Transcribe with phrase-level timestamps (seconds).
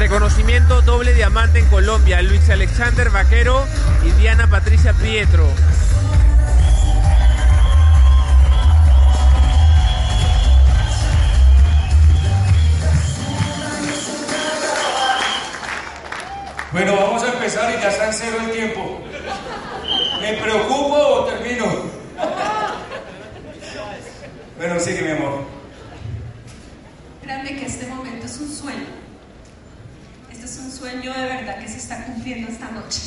[0.00, 3.66] reconocimiento doble diamante en Colombia, Luis Alexander Vaquero
[4.02, 5.46] y Diana Patricia Pietro.
[16.72, 19.02] Bueno, vamos a empezar y ya está en cero el tiempo.
[20.22, 21.66] ¿Me preocupo o termino?
[24.56, 25.44] Bueno, sigue mi amor.
[27.22, 28.99] Créanme que este momento es un sueño.
[30.80, 33.00] Sueño de verdad que se está cumpliendo esta noche.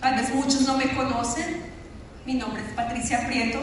[0.00, 1.64] Tal vez muchos no me conocen.
[2.24, 3.60] Mi nombre es Patricia Prieto.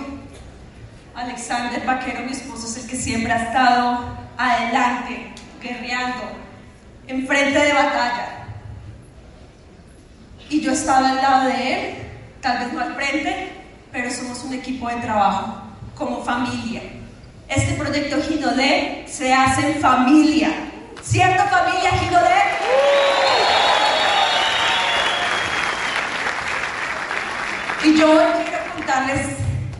[1.15, 6.21] Alexander Vaquero, mi esposo, es el que siempre ha estado adelante, guerreando,
[7.07, 8.45] en frente de batalla.
[10.51, 11.95] Y yo estaba al lado de él,
[12.41, 13.53] tal vez no al frente,
[13.91, 15.63] pero somos un equipo de trabajo,
[15.95, 16.83] como familia.
[17.47, 20.69] Este proyecto Ginodé se hace en familia.
[21.01, 22.29] ¿Cierto familia Ginodé?
[27.83, 29.27] Y yo quiero contarles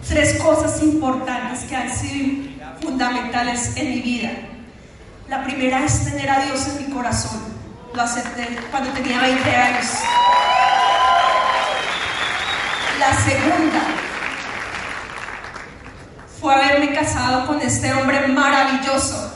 [0.07, 2.49] tres cosas importantes que han sido
[2.81, 4.31] fundamentales en mi vida.
[5.29, 7.39] La primera es tener a Dios en mi corazón.
[7.93, 9.85] Lo acepté cuando tenía 20 años.
[12.99, 13.79] La segunda
[16.41, 19.33] fue haberme casado con este hombre maravilloso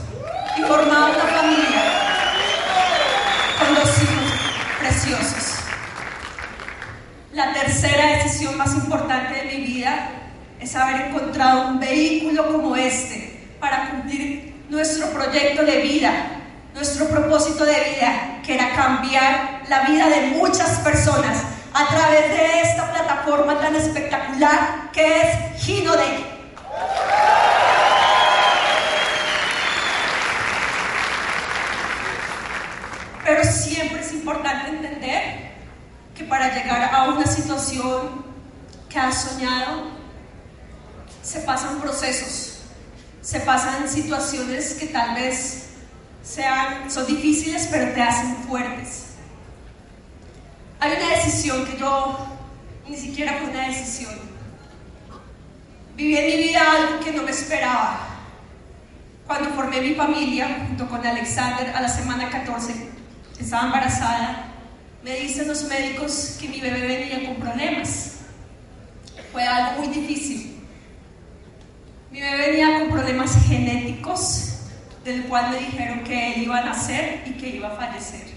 [0.58, 1.84] y formado una familia
[3.60, 4.34] con dos hijos
[4.80, 5.54] preciosos.
[7.34, 8.13] La tercera
[8.52, 10.10] más importante de mi vida
[10.60, 16.12] es haber encontrado un vehículo como este para cumplir nuestro proyecto de vida,
[16.74, 21.38] nuestro propósito de vida, que era cambiar la vida de muchas personas
[21.74, 25.94] a través de esta plataforma tan espectacular que es Gino
[33.24, 35.54] Pero siempre es importante entender
[36.14, 38.33] que para llegar a una situación
[38.94, 39.88] que has soñado,
[41.22, 42.54] se pasan procesos
[43.24, 45.70] se pasan situaciones que tal vez
[46.22, 49.06] sean, son difíciles, pero te hacen fuertes.
[50.82, 52.28] Hay una decisión que yo
[52.88, 54.14] ni siquiera fue una decisión.
[55.96, 58.10] Viví en mi vida algo que no me esperaba.
[59.26, 62.74] Cuando formé mi familia junto con Alexander a la semana 14,
[63.40, 64.48] estaba embarazada,
[65.02, 68.23] me dicen los médicos que mi bebé venía con problemas.
[69.34, 70.56] Fue algo muy difícil.
[72.12, 74.60] Mi bebé venía con problemas genéticos,
[75.04, 78.28] del cual me dijeron que él iba a nacer y que iba a fallecer.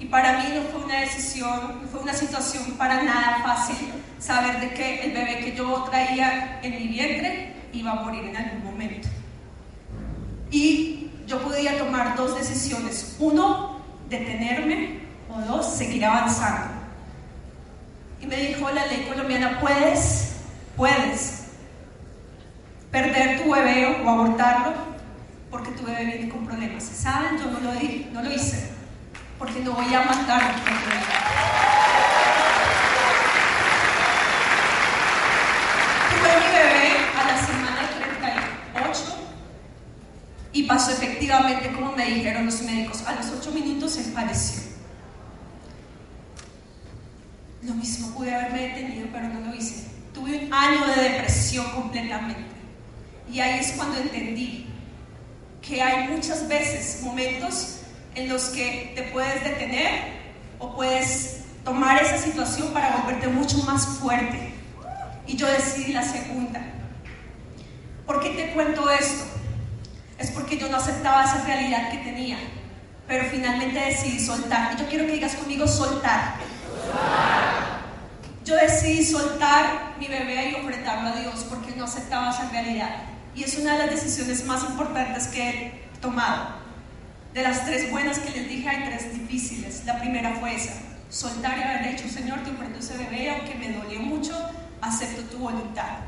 [0.00, 3.76] Y para mí no fue una decisión, no fue una situación para nada fácil
[4.18, 8.36] saber de que el bebé que yo traía en mi vientre iba a morir en
[8.36, 9.08] algún momento.
[10.50, 13.14] Y yo podía tomar dos decisiones.
[13.18, 16.77] Uno, detenerme o dos, seguir avanzando.
[18.20, 20.32] Y me dijo la ley colombiana, puedes,
[20.76, 21.38] puedes,
[22.90, 24.72] perder tu bebé o abortarlo
[25.50, 26.84] porque tu bebé viene con problemas.
[26.84, 27.38] ¿Saben?
[27.38, 28.70] Yo no lo, di, no lo hice
[29.38, 30.54] porque no voy a matar a.
[36.10, 37.90] Tuve mi bebé a la semana
[38.72, 39.02] 38
[40.52, 43.04] y pasó efectivamente como me dijeron los médicos.
[43.06, 44.77] A los 8 minutos se falleció.
[47.68, 49.84] Lo mismo pude haberme detenido, pero no lo hice.
[50.14, 52.40] Tuve un año de depresión completamente.
[53.30, 54.66] Y ahí es cuando entendí
[55.60, 57.80] que hay muchas veces momentos
[58.14, 60.18] en los que te puedes detener
[60.58, 64.54] o puedes tomar esa situación para volverte mucho más fuerte.
[65.26, 66.62] Y yo decidí la segunda.
[68.06, 69.24] ¿Por qué te cuento esto?
[70.18, 72.38] Es porque yo no aceptaba esa realidad que tenía,
[73.06, 74.72] pero finalmente decidí soltar.
[74.72, 76.47] Y yo quiero que digas conmigo soltar.
[78.80, 83.02] Decidí soltar mi bebé y ofrendarlo a Dios porque no aceptaba esa realidad.
[83.34, 86.50] Y es una de las decisiones más importantes que he tomado.
[87.34, 89.84] De las tres buenas que les dije, hay tres difíciles.
[89.84, 90.74] La primera fue esa,
[91.10, 94.32] soltar y haber dicho, Señor, te ofrendo ese bebé, aunque me dolió mucho,
[94.80, 95.98] acepto tu voluntad.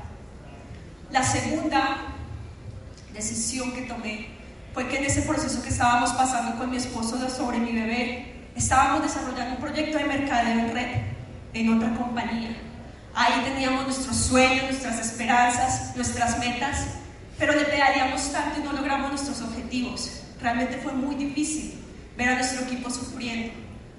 [1.11, 2.14] La segunda
[3.12, 4.28] decisión que tomé
[4.75, 9.02] fue que en ese proceso que estábamos pasando con mi esposo sobre mi bebé, estábamos
[9.02, 11.19] desarrollando un proyecto de mercadeo en red
[11.55, 12.56] en otra compañía.
[13.14, 16.87] Ahí teníamos nuestros sueños, nuestras esperanzas, nuestras metas,
[17.38, 20.23] pero le pedaleamos tanto y no logramos nuestros objetivos.
[20.41, 21.75] Realmente fue muy difícil
[22.17, 23.52] ver a nuestro equipo sufriendo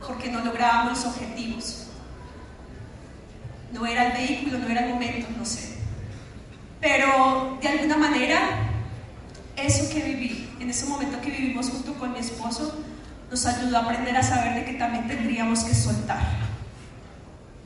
[0.05, 1.87] porque no lográbamos los objetivos.
[3.73, 5.75] No era el vehículo, no era el momento, no sé.
[6.79, 8.39] Pero de alguna manera,
[9.55, 12.83] eso que viví, en ese momento que vivimos junto con mi esposo,
[13.29, 16.50] nos ayudó a aprender a saber de que también tendríamos que soltar.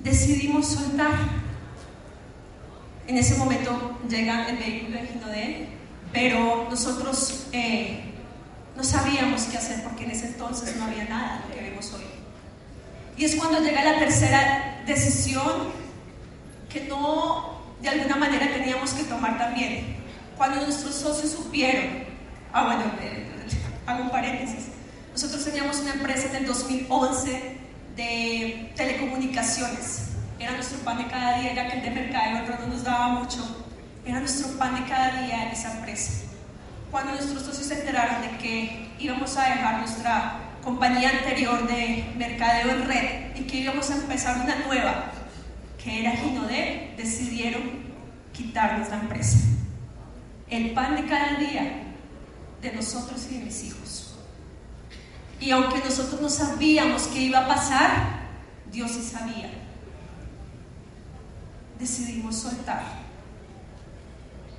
[0.06, 1.16] Decidimos soltar.
[3.08, 5.68] En ese momento llega el vehículo de Ginodé,
[6.14, 8.14] pero nosotros eh,
[8.78, 11.92] no sabíamos qué hacer porque en ese entonces no había nada de lo que vemos
[11.94, 12.04] hoy.
[13.18, 15.72] Y es cuando llega la tercera decisión
[16.70, 19.96] que no de alguna manera teníamos que tomar también.
[20.38, 22.04] Cuando nuestros socios supieron,
[22.54, 23.26] ah bueno, eh,
[23.88, 24.68] hago un paréntesis,
[25.12, 27.55] nosotros teníamos una empresa en el 2011
[27.96, 30.10] de telecomunicaciones.
[30.40, 33.08] Era nuestro pan de cada día, ya que el de mercado otro no nos daba
[33.10, 33.66] mucho.
[34.06, 36.24] Era nuestro pan de cada día esa empresa.
[36.92, 42.72] Cuando nuestros socios se enteraron de que íbamos a dejar nuestra compañía anterior de mercadeo
[42.72, 45.12] en red y que íbamos a empezar una nueva,
[45.82, 47.64] que era Ginodé, decidieron
[48.34, 49.38] quitarnos la empresa.
[50.50, 51.84] El pan de cada día
[52.62, 54.05] de nosotros y de mis hijos.
[55.40, 57.92] Y aunque nosotros no sabíamos qué iba a pasar,
[58.72, 59.52] Dios sí sabía.
[61.80, 62.84] Decidimos soltar.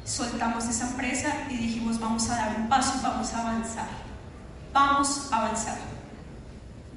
[0.05, 3.89] Soltamos esa empresa y dijimos, vamos a dar un paso, vamos a avanzar.
[4.73, 5.79] Vamos a avanzar.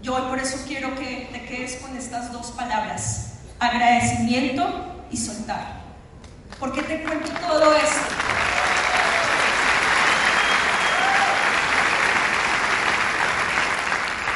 [0.01, 4.65] Yo hoy por eso quiero que te quedes con estas dos palabras, agradecimiento
[5.11, 5.79] y soltar.
[6.59, 8.28] ¿Por qué te cuento todo esto?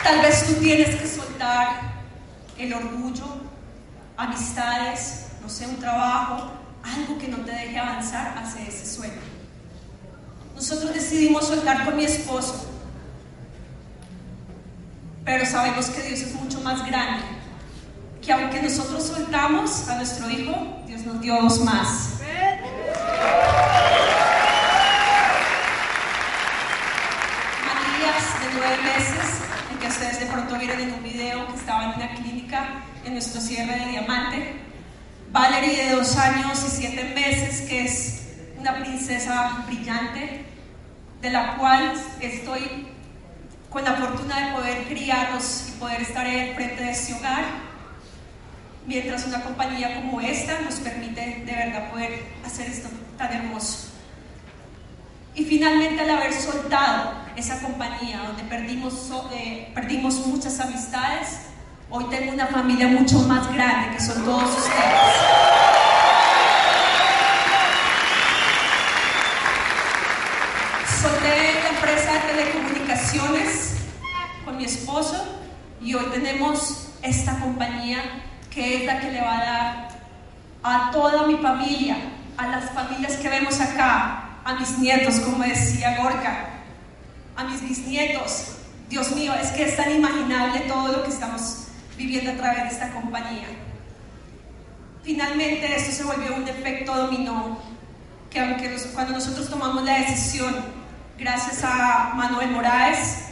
[0.04, 1.94] Tal vez tú tienes que soltar
[2.58, 3.26] el orgullo,
[4.18, 6.52] amistades, no sé, un trabajo,
[6.84, 9.22] algo que no te deje avanzar hacia ese sueño.
[10.56, 12.68] Nosotros decidimos soltar con mi esposo,
[15.24, 17.24] pero sabemos que Dios es mucho más grande,
[18.22, 22.13] que aunque nosotros soltamos a nuestro hijo, Dios nos dio dos más.
[30.54, 34.54] Pronto vieron en un video que estaba en una clínica en nuestro cierre de diamante.
[35.32, 38.28] Valerie, de dos años y siete meses, que es
[38.60, 40.46] una princesa brillante,
[41.22, 42.88] de la cual estoy
[43.70, 47.44] con la fortuna de poder criarlos y poder estar al frente de este hogar,
[48.86, 53.90] mientras una compañía como esta nos permite de verdad poder hacer esto tan hermoso.
[55.36, 61.40] Y finalmente al haber soltado esa compañía donde perdimos, eh, perdimos muchas amistades,
[61.90, 65.00] hoy tengo una familia mucho más grande que son todos ustedes.
[71.02, 73.76] Solté la empresa de telecomunicaciones
[74.46, 75.40] con mi esposo
[75.82, 78.00] y hoy tenemos esta compañía
[78.50, 79.90] que es la que le va a dar
[80.64, 81.98] a toda mi familia,
[82.38, 86.53] a las familias que vemos acá, a mis nietos, como decía Gorka,
[87.36, 88.56] a mis bisnietos.
[88.90, 91.66] Dios mío, es que es tan imaginable todo lo que estamos
[91.98, 93.48] viviendo a través de esta compañía.
[95.04, 97.58] Finalmente esto se volvió un efecto dominó,
[98.30, 100.56] que aunque cuando nosotros tomamos la decisión,
[101.18, 103.26] gracias a Manuel Moraes,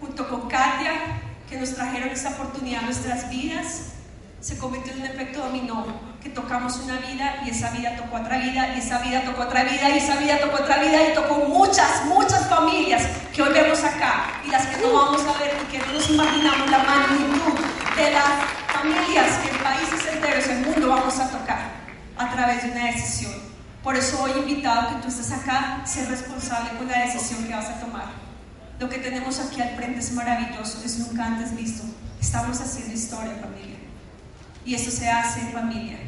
[0.00, 0.92] junto con Katia,
[1.48, 3.92] que nos trajeron esta oportunidad a nuestras vidas,
[4.40, 5.86] se convirtió en un efecto dominó,
[6.24, 9.62] que tocamos una vida y esa vida tocó otra vida y esa vida tocó otra
[9.62, 13.02] vida y esa vida tocó otra vida y tocó muchas, muchas familias
[13.34, 16.08] que hoy vemos acá y las que no vamos a ver y que no nos
[16.08, 17.60] imaginamos la magnitud
[17.96, 18.24] de las
[18.72, 21.60] familias que en países enteros del mundo vamos a tocar
[22.16, 23.34] a través de una decisión.
[23.82, 27.66] Por eso hoy invitado que tú estés acá, ser responsable con la decisión que vas
[27.66, 28.06] a tomar.
[28.80, 31.84] Lo que tenemos aquí al frente es maravilloso, es nunca antes visto.
[32.18, 33.74] Estamos haciendo historia, familia
[34.64, 35.98] y eso se hace en familia.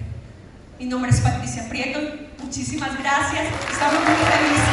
[0.79, 1.99] Mi nombre es Patricia Prieto,
[2.43, 4.69] muchísimas gracias, estamos muy felices.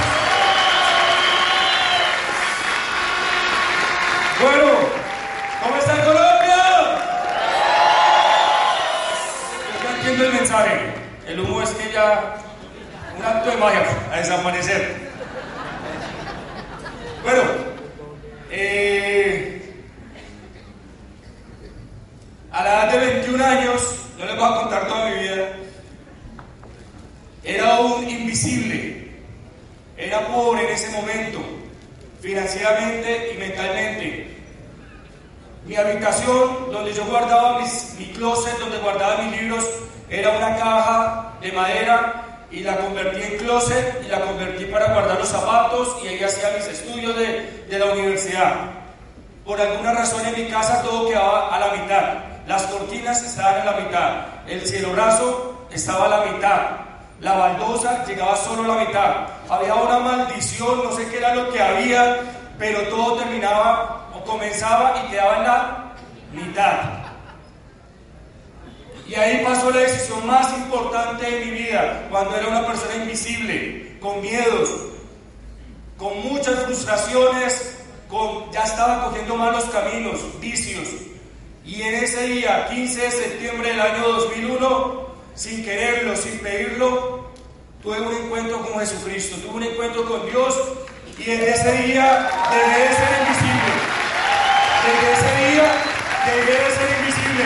[4.41, 4.74] Bueno,
[5.63, 6.57] ¿cómo está Colombia?
[9.81, 10.93] Yo entiendo el mensaje.
[11.25, 12.36] El humo es que ya
[13.17, 15.10] un acto de magia a desaparecer.
[17.24, 17.43] Bueno,
[18.51, 19.86] eh,
[22.51, 23.81] a la edad de 21 años,
[24.19, 25.48] no les voy a contar toda mi vida,
[27.43, 29.12] era un invisible,
[29.98, 31.39] era pobre en ese momento,
[32.22, 34.38] financieramente y mentalmente.
[35.65, 39.65] Mi habitación, donde yo guardaba mis, mi closet, donde guardaba mis libros,
[40.10, 45.19] era una caja de madera y la convertí en closet y la convertí para guardar
[45.19, 48.53] los zapatos y ahí hacía mis estudios de, de la universidad.
[49.45, 52.03] Por alguna razón en mi casa todo quedaba a la mitad.
[52.48, 54.12] Las cortinas estaban en la mitad,
[54.48, 56.60] el cielo raso estaba a la mitad,
[57.22, 59.15] la baldosa llegaba solo a la mitad,
[59.50, 62.19] había una maldición, no sé qué era lo que había,
[62.60, 65.93] pero todo terminaba o comenzaba y quedaba en la
[66.33, 66.79] mitad.
[69.07, 73.98] Y ahí pasó la decisión más importante de mi vida, cuando era una persona invisible,
[74.01, 74.69] con miedos,
[76.03, 77.75] con muchas frustraciones,
[78.10, 80.89] con, ya estaba cogiendo malos caminos, vicios.
[81.65, 87.29] Y en ese día, 15 de septiembre del año 2001, sin quererlo, sin pedirlo,
[87.81, 90.53] tuve un encuentro con Jesucristo, tuve un encuentro con Dios
[91.17, 93.74] y en ese día dejé de ser invisible.
[94.83, 95.72] Desde ese día
[96.25, 97.45] dejé de ser invisible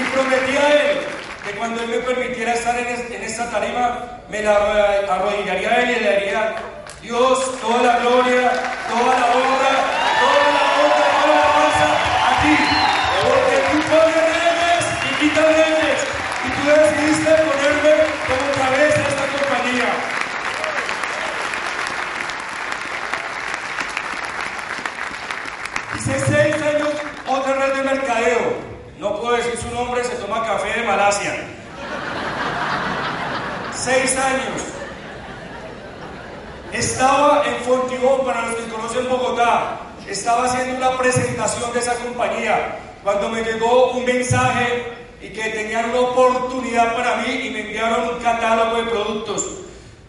[0.00, 1.00] y prometí a Él
[1.46, 4.56] que cuando Él me permitiera estar en, esta tarima, me la
[5.06, 6.73] arrodillaría a Él y le daría
[7.04, 8.50] Dios toda la gloria,
[8.88, 9.72] toda la honra,
[10.20, 11.88] toda la honra, toda la alabanza
[12.24, 12.54] a ti.
[13.20, 16.00] Porque tú pones reyes y quitas reyes.
[16.44, 17.92] Y tú decidiste ponerme
[18.26, 19.90] como cabeza de esta compañía.
[25.96, 26.92] Hice seis años
[27.26, 28.44] otra red de mercadeo.
[28.98, 31.34] No puedo decir su nombre, se toma café de Malasia.
[33.74, 34.74] Seis años.
[36.74, 39.08] Estaba en Fontibón, para los que conocen
[40.08, 44.84] Estaba haciendo una presentación de esa compañía cuando me llegó un mensaje
[45.20, 49.46] y que tenían una oportunidad para mí y me enviaron un catálogo de productos.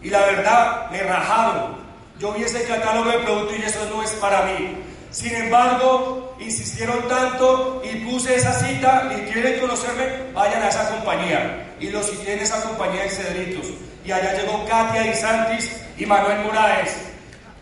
[0.02, 1.76] Y la verdad, me rajaron.
[2.18, 4.76] Yo vi ese catálogo de productos y eso no es para mí.
[5.10, 11.74] Sin embargo, insistieron tanto y puse esa cita y quieren conocerme, vayan a esa compañía.
[11.80, 13.66] Y los cité en esa compañía en Cedritos.
[14.04, 17.15] Y allá llegó Katia y Santis y Manuel Moraes.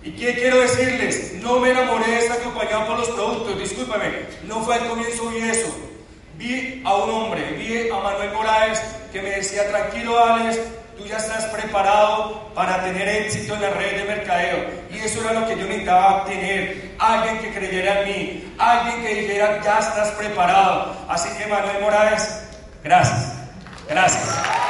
[0.04, 1.32] ¿Y qué quiero decirles?
[1.40, 5.38] No me enamoré de esta compañía por los productos, discúlpame, no fue al comienzo vi
[5.38, 5.74] eso.
[6.36, 10.58] Vi a un hombre, vi a Manuel Moraes que me decía, tranquilo Alex,
[10.98, 14.66] tú ya estás preparado para tener éxito en la red de mercadeo.
[14.90, 19.14] Y eso era lo que yo necesitaba tener, alguien que creyera en mí, alguien que
[19.14, 20.94] dijera, ya estás preparado.
[21.08, 22.42] Así que Manuel Moraes,
[22.82, 23.32] gracias,
[23.88, 24.63] gracias.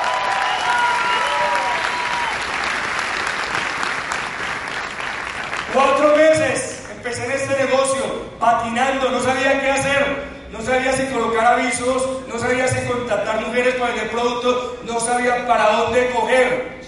[5.74, 8.04] Cuatro meses empecé en este negocio,
[8.38, 13.74] patinando, no sabía qué hacer, no sabía si colocar avisos, no sabía si contactar mujeres
[13.74, 16.80] para vender productos, no sabía para dónde coger,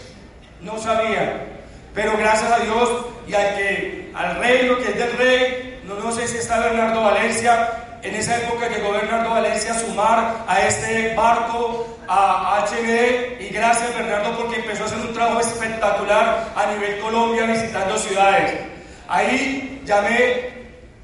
[0.60, 1.48] no sabía.
[1.94, 5.96] Pero gracias a Dios y al, que, al rey, lo que es del rey, no,
[5.96, 10.60] no sé si está Bernardo Valencia, en esa época llegó Bernardo Valencia a sumar a
[10.60, 16.66] este barco, a HMD, y gracias Bernardo porque empezó a hacer un trabajo espectacular a
[16.66, 18.75] nivel Colombia visitando ciudades.
[19.08, 20.50] Ahí llamé,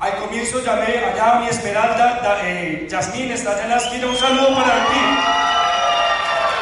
[0.01, 4.57] al comienzo llamé allá a mi Esmeralda, eh, Yasmín está allá en la un saludo
[4.57, 5.01] para ti.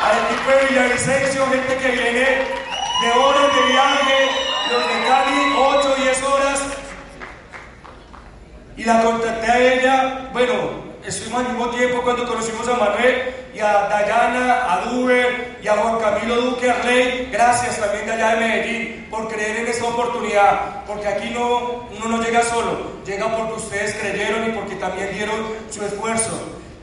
[0.05, 4.29] Al equipo de Villavicencio, gente que viene de horas de viaje,
[4.71, 6.63] los de Cali, 8, 10 horas.
[8.77, 10.55] Y la contacté a ella, bueno,
[11.05, 15.77] estuvimos al mismo tiempo cuando conocimos a Manuel y a Dayana, a Duber y a
[15.77, 20.85] Juan Camilo Duque Rey, gracias también de allá de Medellín por creer en esta oportunidad,
[20.87, 25.37] porque aquí no, uno no llega solo, llega porque ustedes creyeron y porque también dieron
[25.69, 26.31] su esfuerzo.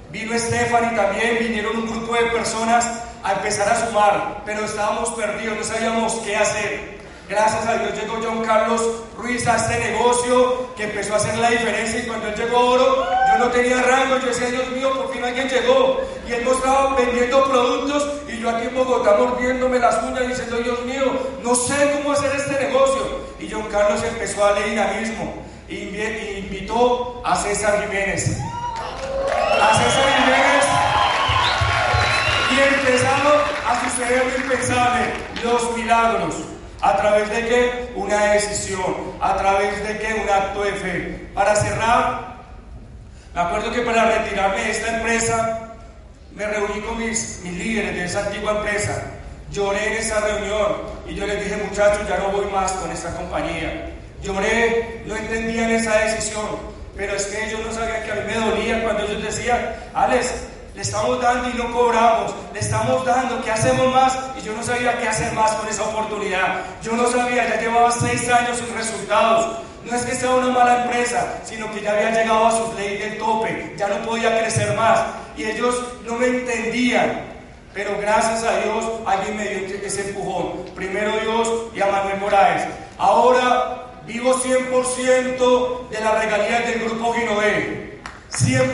[0.09, 2.88] Vino Stephanie también, vinieron un grupo de personas
[3.24, 6.97] a empezar a sumar, pero estábamos perdidos, no sabíamos qué hacer.
[7.29, 8.81] Gracias a Dios llegó John Carlos
[9.17, 13.05] Ruiz a este negocio que empezó a hacer la diferencia y cuando él llegó Oro
[13.38, 17.44] no tenía rango, yo decía Dios mío, por fin alguien llegó y él mostraba vendiendo
[17.46, 21.06] productos y yo aquí en Bogotá mordiéndome las uñas diciendo Dios mío,
[21.44, 23.03] no sé cómo hacer este negocio
[23.39, 28.38] y John Carlos empezó a leer dinamismo e invitó a César Jiménez.
[29.62, 30.65] A César Jiménez
[32.51, 33.34] y empezado
[33.67, 35.06] a suceder lo impensable,
[35.44, 36.36] los milagros.
[36.82, 37.91] ¿A través de qué?
[37.96, 38.96] Una decisión.
[39.20, 40.13] ¿A través de qué?
[40.24, 41.27] Un acto de fe.
[41.34, 42.37] Para cerrar,
[43.38, 45.60] me acuerdo que para retirarme de esta empresa,
[46.34, 49.00] me reuní con mis, mis líderes de esa antigua empresa.
[49.51, 50.77] Lloré en esa reunión
[51.08, 53.94] y yo les dije, muchachos, ya no voy más con esta compañía.
[54.24, 56.48] Lloré, no entendían esa decisión,
[56.96, 60.32] pero es que ellos no sabían que a mí me dolía cuando ellos decían, Alex,
[60.74, 64.17] le estamos dando y no cobramos, le estamos dando, ¿qué hacemos más?
[64.39, 66.63] Y yo no sabía qué hacer más con esa oportunidad.
[66.82, 69.66] Yo no sabía, ya llevaba seis años sin resultados.
[69.89, 73.10] No es que sea una mala empresa, sino que ya había llegado a sus leyes
[73.10, 75.00] del tope, ya no podía crecer más.
[75.38, 77.22] Y ellos no me entendían.
[77.74, 80.65] Pero gracias a Dios alguien me dio ese empujón.
[80.75, 82.67] Primero Dios y a Manuel Moraes.
[82.98, 88.00] Ahora vivo 100% de las regalías del grupo Ginoé.
[88.32, 88.72] 100%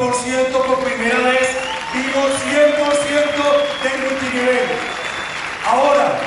[0.65, 1.50] por primera vez
[1.93, 4.67] vivo 100% de multinivel.
[5.67, 6.20] Ahora,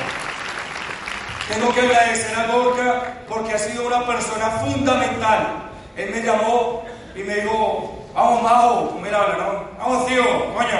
[1.47, 5.69] Tengo que agradecer a Gorka porque ha sido una persona fundamental.
[5.95, 6.83] Él me llamó
[7.15, 9.63] y me dijo, vamos, Majo, como él habla, ¿no?
[9.77, 10.77] Vamos, tío, coño,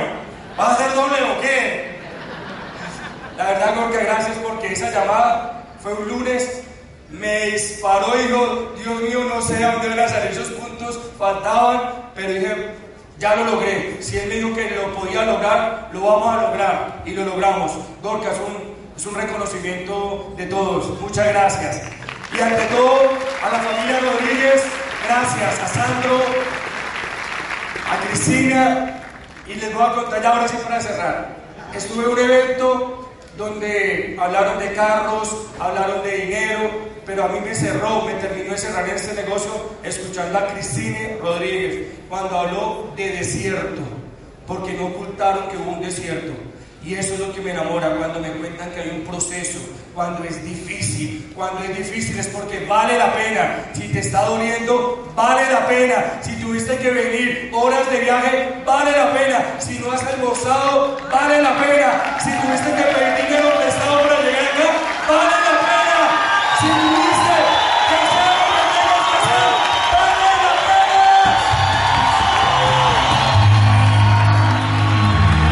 [0.58, 1.98] ¿vas a hacer doble o qué?
[3.38, 6.64] La verdad, Gorka, gracias porque esa llamada fue un lunes,
[7.12, 11.00] me disparó y dijo, Dios mío, no sé a dónde van a salir esos puntos,
[11.18, 12.72] faltaban, pero dije,
[13.20, 14.02] ya lo logré.
[14.02, 17.72] Si él me dijo que lo podía lograr, lo vamos a lograr y lo logramos.
[18.02, 21.00] Gorka, un, es un reconocimiento de todos.
[21.00, 22.07] Muchas gracias.
[22.38, 23.00] Y ante todo,
[23.44, 24.64] a la familia Rodríguez,
[25.08, 25.60] gracias.
[25.60, 26.22] A Sandro,
[27.90, 29.02] a Cristina,
[29.48, 31.36] y les voy a contar ya ahora sí para cerrar.
[31.74, 36.70] Estuve en un evento donde hablaron de carros, hablaron de dinero,
[37.08, 39.52] pero a mí me cerró, me terminó de cerrar este negocio
[39.84, 43.82] escuchando a Cristina Rodríguez cuando habló de desierto,
[44.46, 46.34] porque no ocultaron que hubo un desierto.
[46.88, 49.60] Y eso es lo que me enamora cuando me cuentan que hay un proceso,
[49.94, 51.34] cuando es difícil.
[51.36, 53.66] Cuando es difícil es porque vale la pena.
[53.74, 56.22] Si te está doliendo, vale la pena.
[56.22, 59.60] Si tuviste que venir horas de viaje, vale la pena.
[59.60, 62.20] Si no has almorzado, vale la pena.
[62.24, 64.70] Si tuviste que pedir dinero prestado para llegar acá,
[65.10, 65.37] vale